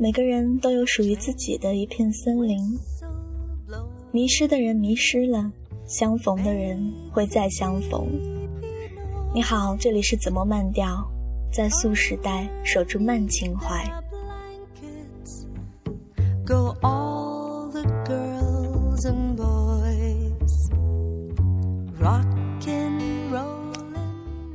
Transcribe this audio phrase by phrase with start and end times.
[0.00, 2.78] 每个人都有属于自己的一片森林，
[4.12, 5.50] 迷失的人迷失了，
[5.88, 6.80] 相逢的人
[7.10, 8.06] 会再相逢。
[9.34, 11.04] 你好，这里是子墨慢调，
[11.52, 13.84] 在素时代守住慢情怀。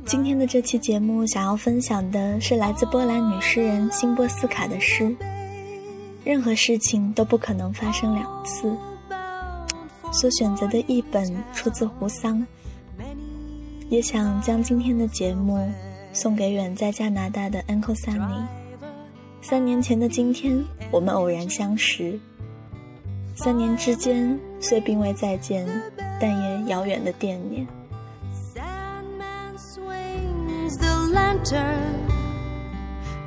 [0.06, 5.14] 今天的这期节目，想要分享的是来自波兰女诗人辛波斯卡的诗。
[6.24, 8.74] 任何事情都不可能发生两次。
[10.12, 12.44] 所选择的译本出自胡桑。
[13.90, 15.70] 也想将今天的节目
[16.12, 18.46] 送给远在加拿大的 Uncle Sunny。
[19.42, 22.18] 三年前的今天，我们偶然相识。
[23.36, 25.66] 三年之间，虽并未再见，
[26.20, 27.66] 但也遥远的惦念。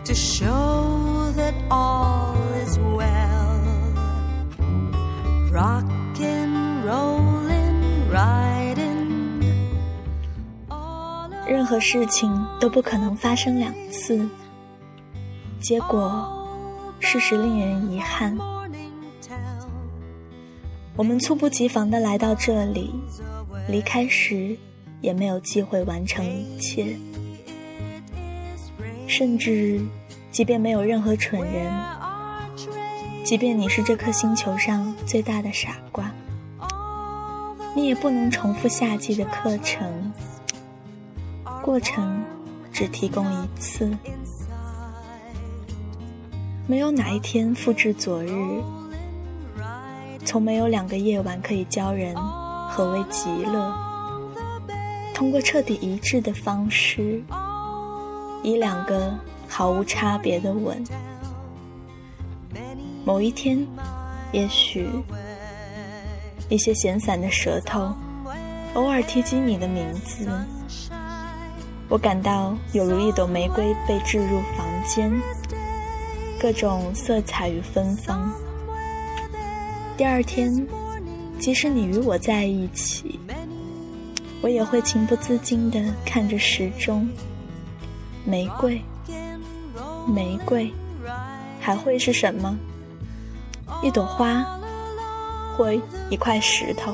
[0.05, 2.36] to show that all
[2.67, 3.07] is well.
[5.51, 9.07] Rockin', rollin', riding.
[11.47, 12.29] 任何事情
[12.59, 14.27] 都不可能发生两次，
[15.61, 16.27] 结果，
[16.99, 18.37] 事实令人遗憾。
[20.97, 22.93] 我们猝不及防的来到这里，
[23.69, 24.57] 离开时
[24.99, 26.97] 也没有机会完成一切。
[29.07, 29.79] 甚至，
[30.31, 31.71] 即便没有任何蠢人，
[33.27, 36.09] 即便你是这颗星球上最大的傻瓜，
[37.75, 40.13] 你也不能重复夏季的课程。
[41.61, 42.23] 过程
[42.71, 43.91] 只提供一次，
[46.67, 48.63] 没有哪一天复制昨日，
[50.23, 52.15] 从没有两个夜晚可以教人
[52.69, 53.75] 何为极乐。
[55.13, 57.21] 通过彻底一致的方式。
[58.41, 59.13] 以两个
[59.49, 60.81] 毫无差别的吻，
[63.05, 63.65] 某一天，
[64.31, 64.89] 也许
[66.49, 67.93] 一些闲散的舌头
[68.73, 70.27] 偶尔提及你的名字，
[71.89, 75.11] 我感到有如一朵玫瑰被置入房间，
[76.39, 78.31] 各种色彩与芬芳。
[79.95, 80.67] 第二天，
[81.39, 83.19] 即使你与我在一起，
[84.41, 87.09] 我也会情不自禁地看着时钟。
[88.25, 88.81] 玫瑰，
[90.07, 90.71] 玫瑰，
[91.67, 92.57] 还会是什么？
[93.83, 94.41] 一朵花，
[95.53, 95.73] 或
[96.09, 96.93] 一块石头？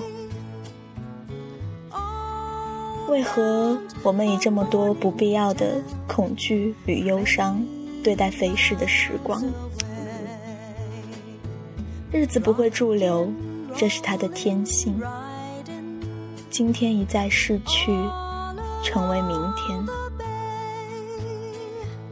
[3.07, 7.63] 为何我们以这么多不必要的恐惧与忧伤
[8.03, 9.43] 对待飞逝的时光？
[12.11, 13.31] 日子不会驻留，
[13.75, 14.99] 这是它的天性。
[16.49, 17.95] 今天一再逝去，
[18.83, 20.02] 成为明天。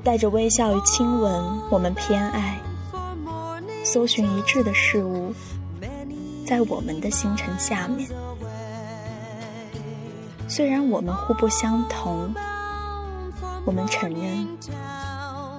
[0.03, 2.59] 带着微笑与亲吻，我们偏爱
[3.83, 5.33] 搜寻一致的事物，
[6.45, 8.09] 在我们的星辰下面。
[10.47, 12.33] 虽然我们互不相同，
[13.65, 14.47] 我们承认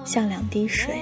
[0.05, 1.01] 像两滴水。